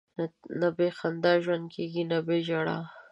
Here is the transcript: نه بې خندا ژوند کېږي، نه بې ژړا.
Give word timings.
نه 0.59 0.67
بې 0.77 0.87
خندا 0.97 1.33
ژوند 1.43 1.65
کېږي، 1.73 2.03
نه 2.11 2.17
بې 2.27 2.37
ژړا. 2.47 2.77